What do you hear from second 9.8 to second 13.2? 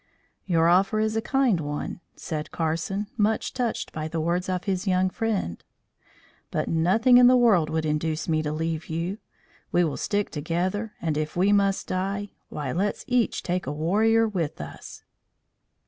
will stick together and if we must die, why let's